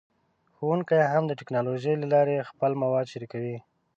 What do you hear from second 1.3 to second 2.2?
ټیکنالوژۍ له